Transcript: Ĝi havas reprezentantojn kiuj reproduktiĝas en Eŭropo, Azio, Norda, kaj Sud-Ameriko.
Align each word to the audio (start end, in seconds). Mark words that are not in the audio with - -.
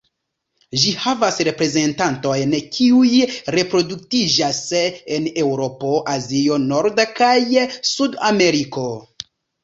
Ĝi 0.83 0.91
havas 1.01 1.35
reprezentantojn 1.47 2.53
kiuj 2.77 3.19
reproduktiĝas 3.55 4.61
en 5.17 5.27
Eŭropo, 5.43 5.91
Azio, 6.13 6.57
Norda, 6.63 7.05
kaj 7.21 7.35
Sud-Ameriko. 7.91 8.87